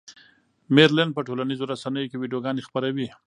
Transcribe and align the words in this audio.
مېرلن 0.75 1.09
په 1.13 1.21
ټولنیزو 1.27 1.69
رسنیو 1.73 2.09
کې 2.09 2.17
ویډیوګانې 2.19 2.65
خپروي. 2.67 3.07